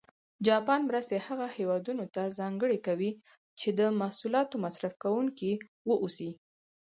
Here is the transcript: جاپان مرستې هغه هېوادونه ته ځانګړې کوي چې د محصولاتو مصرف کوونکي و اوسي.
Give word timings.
جاپان 0.47 0.79
مرستې 0.89 1.17
هغه 1.27 1.47
هېوادونه 1.57 2.03
ته 2.15 2.21
ځانګړې 2.39 2.77
کوي 2.87 3.11
چې 3.59 3.69
د 3.79 3.81
محصولاتو 3.99 4.55
مصرف 4.65 4.93
کوونکي 5.03 5.51
و 5.87 5.89
اوسي. 6.03 6.31